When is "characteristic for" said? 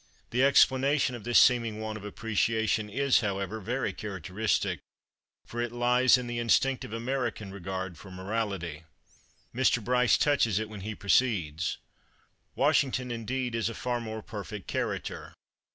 3.93-5.61